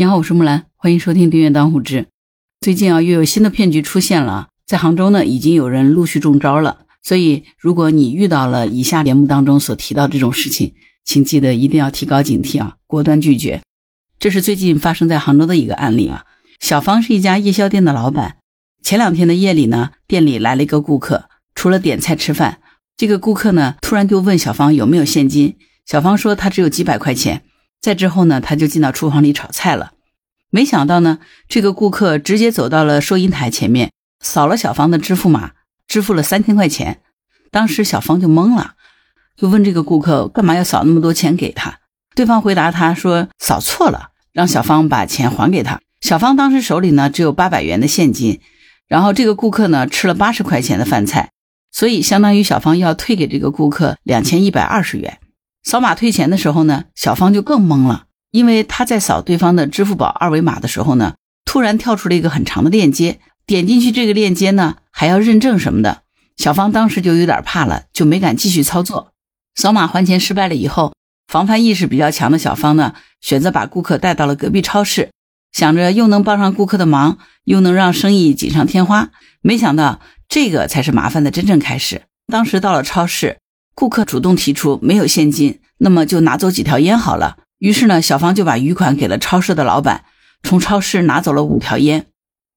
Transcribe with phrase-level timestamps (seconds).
[0.00, 2.02] 你好，我是木兰，欢迎收听《订阅当户知》。
[2.62, 6.86] 最近啊，又有新的骗局出现了，在杭州呢，已经有人陆续中招了。
[7.02, 10.72] 所以，如果你遇到了以下节目当中所提到这种事情，
[11.04, 13.60] 请记得一定要提高警惕啊，果断拒绝。
[14.18, 16.24] 这是最近发生在杭州的一个案例啊。
[16.60, 18.38] 小芳是一家夜宵店的老板，
[18.82, 22.60] 前两天的夜里呢，店里来了一个顾客，除了点菜吃饭，
[22.96, 25.58] 这个顾客呢，突然就问小芳有没有现金。
[25.84, 27.42] 小芳说她只有几百块钱。
[27.80, 29.92] 再之后呢，他就进到厨房里炒菜了。
[30.50, 31.18] 没想到呢，
[31.48, 35.52] 这个顾客直接走到了收银台前面，扫了小芳的支付码，
[35.86, 37.00] 支付了三千块钱。
[37.50, 38.74] 当时小芳就懵了，
[39.36, 41.78] 就问这个顾客干嘛要扫那么多钱给他？
[42.14, 45.80] 对方回答他说扫错了，让小芳把钱还给他。
[46.00, 48.40] 小芳当时手里呢只有八百元的现金，
[48.88, 51.30] 然后这个顾客呢吃了八十块钱的饭菜，
[51.70, 55.18] 所以相当于小芳要退给这个顾客两千一百二十元。
[55.62, 61.14] 扫码退钱的时候呢，小芳就更懵了，因为她在扫对方的支付宝二维码的时候呢，
[61.44, 66.02] 突然跳出了一个很长的链接，点进去这个链接呢还要认证什么的，
[66.36, 69.12] 小芳当时就有点怕了，就没敢继续操作。
[69.54, 70.94] 扫码还钱失败了以后，
[71.28, 75.10] 防范意识比较强的小芳呢，选择把顾客带到了隔壁超市，
[75.52, 79.10] 想着又能帮上顾客的忙，又能让生意锦上添花。
[79.42, 82.02] 没想到这个才是麻烦的真正开始。
[82.26, 83.36] 当时到了超市。
[83.72, 87.38] 顾客主动提出没有现金，那么就拿走几条烟好了。
[87.58, 90.04] 于是呢，小芳就把余款给了超市的老板，
[90.42, 92.06] 从超市拿走了五条烟。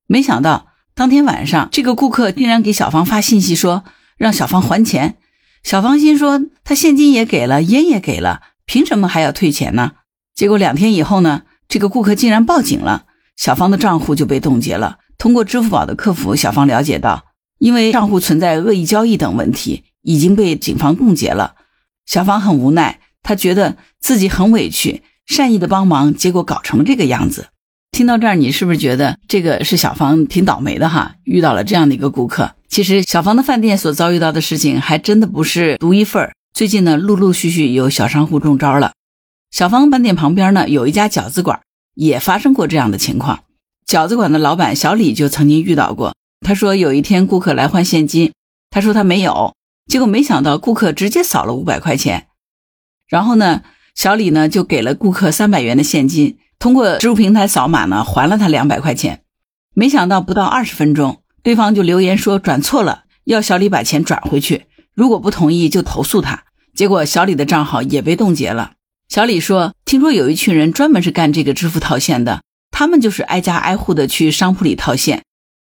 [0.08, 3.84] 没想到当天晚上，这个顾客竟然给小芳发信息说
[4.18, 5.18] 让小芳还钱。
[5.64, 9.94] 小芳心说他现金也给了，烟也给了，凭什么还要退钱呢？
[10.36, 15.00] 结果两天以后呢，这个顾客竟然报警了，小芳的账户就被冻结了。
[15.18, 17.26] 通过支付宝的客服，小芳了解到，
[17.60, 19.86] 因为账户存在恶意交易等问题。
[20.06, 21.56] 已经被警方冻结了，
[22.06, 27.48] 小芳很无奈，他觉得自己很委屈，善意的帮忙，结果搞成了这个样子。
[27.92, 31.16] 听到这儿，你是不是觉得这个是小芳挺倒霉的哈？
[31.24, 32.56] 遇到了这样的一个顾客。
[32.68, 36.34] 其实小芳的饭店所遭遇到的事情还真的不是独一份儿。
[36.54, 38.94] 最近呢，陆陆续续有小商户中招了。
[39.52, 41.62] 小芳饭店旁边呢，有一家饺子馆，
[41.94, 43.44] 也发生过这样的情况。
[43.88, 48.32] 饺子馆的老板小李就曾经遇到过，他说有一天顾客来换现金，
[48.72, 49.54] 他说他没有。
[49.86, 52.26] 结果没想到，顾客直接扫了五百块钱，
[53.08, 53.62] 然后呢，
[53.96, 59.22] 小李呢就给了顾客三百元的现金，通过支付平台扫码呢还了他两百块钱。
[59.76, 66.44] 没想到不到二十分钟，对方就留言说转错了，要小李把钱转回去，如果不同意就投诉他。
[66.74, 68.74] 结果小李的账号也被冻结了。
[69.10, 75.22] 小李说：“听说有一群人专门是干这个支付套现的，他们就是挨家挨户的去商铺里套现。”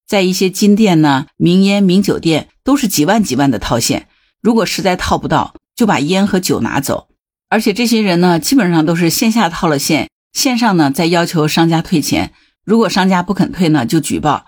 [0.06, 4.08] 在一些金店呢、名烟、名酒店，都是几万几万的套现。
[4.42, 7.08] 如果实在套不到，就把烟和酒拿走。
[7.50, 12.32] 而且这些人呢，基本上都是线下套了现，线上呢再要求商家退钱。
[12.64, 14.46] 如果商家不肯退呢，就举报。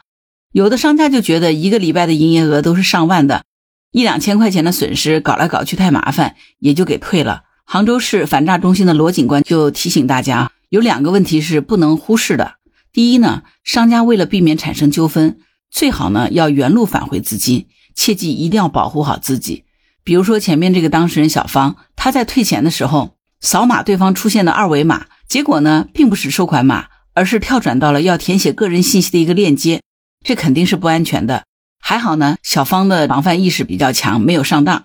[0.53, 3.45] 有的商家就觉得一个礼拜的营业额都是上万的，
[3.93, 7.45] 一两千块钱的损失搞来搞去太麻烦，也就给退了。
[7.65, 12.57] 杭州市反诈中心的罗警官就提醒大家，有两个问题是不能忽视的。
[12.93, 15.39] 第一呢，商家为了避免产生纠纷。
[15.71, 19.65] 最好呢要原路返回资金，切记一定要保护好自己。
[20.03, 29.83] 比如说前面这个当事人小芳，她在退钱的时候扫码对方出现的二维码，结果呢并不是收款码，而是跳转到了要填写个人信息的一个链接，
[30.25, 31.45] 这肯定是不安全的。
[31.83, 34.85] 还好呢，小芳的防范意识比较强，没有上当。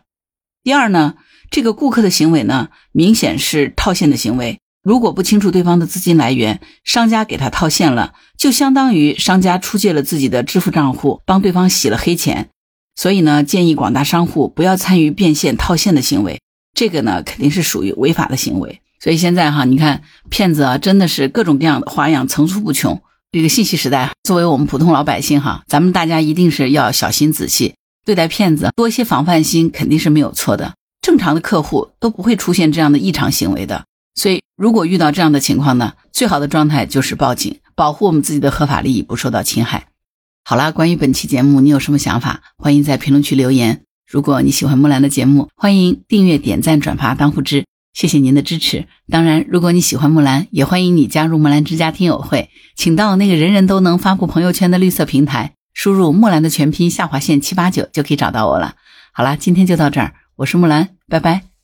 [0.63, 1.15] 第二呢，
[1.51, 4.59] 这个顾客的行为呢明显是套现的行为。
[4.83, 12.49] 如果不清楚对方的资金来源，商家给他套现了，就相当于商家出借了自己的支付账户，帮对方洗了黑钱。
[12.95, 16.41] 所以呢，建议广大商户不要参与变现套现的行为，
[16.73, 18.81] 这个呢肯定是属于违法的行为。
[18.99, 23.01] 所以现在哈，你看骗子啊，真的是各种各样的花样层出不穷。
[23.31, 27.75] 这个信息时代，作为我们普通老百姓哈，咱们大家一定是要小心仔细
[28.05, 30.73] 对待骗子，多一些防范心肯定是没有错的。
[31.01, 33.83] 正常的客户都不会出现这样的异常行为的。
[34.15, 39.87] 所以，如果遇到这样的情况呢，最好的状态就是报警，保护我们自己的合法利益不受到侵害。
[40.47, 42.43] 好啦，关于本期节目，你有什么想法？
[42.55, 43.81] 欢迎在评论区留言。
[44.07, 47.65] 如果你喜欢木兰的节目，欢迎订阅、点赞、转发、当护知，
[47.95, 48.87] 谢谢您的支持。
[49.09, 58.75] 当然，如果你喜欢木兰，也欢迎你加入木兰之家听友会，请到那个人人都能发布朋友圈的绿色平台，输入木兰的全拼下划线七八九就可以找到我了。
[59.13, 61.54] 好啦，今天就到这儿，我是木兰，拜拜。